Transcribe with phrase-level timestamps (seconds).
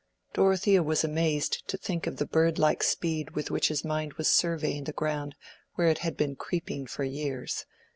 [0.33, 4.27] Dorothea was amazed to think of the bird like speed with which his mind was
[4.27, 5.35] surveying the ground
[5.75, 7.67] where it had been creeping for years.